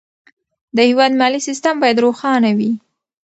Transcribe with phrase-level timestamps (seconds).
[0.75, 2.71] د هېواد مالي سیستم باید روښانه وي.